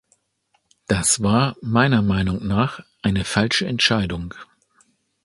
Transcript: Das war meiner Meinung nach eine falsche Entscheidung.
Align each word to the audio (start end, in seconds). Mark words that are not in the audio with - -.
Das 0.87 1.21
war 1.21 1.55
meiner 1.61 2.01
Meinung 2.01 2.43
nach 2.47 2.79
eine 3.03 3.23
falsche 3.23 3.67
Entscheidung. 3.67 4.33